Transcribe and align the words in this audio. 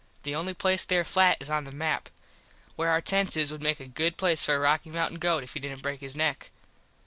The 0.23 0.33
only 0.33 0.55
place 0.55 0.83
there 0.83 1.03
flat 1.03 1.37
is 1.39 1.49
on 1.51 1.63
the 1.63 1.71
map. 1.71 2.09
Where 2.75 2.89
our 2.89 3.01
tents 3.01 3.37
is 3.37 3.51
would 3.51 3.61
make 3.61 3.79
a 3.79 3.85
good 3.87 4.17
place 4.17 4.43
for 4.43 4.55
a 4.55 4.59
Rocky 4.59 4.89
Mountin 4.89 5.19
goat 5.19 5.43
if 5.43 5.53
he 5.53 5.59
didnt 5.59 5.83
break 5.83 5.99
his 5.99 6.15
neck. 6.15 6.49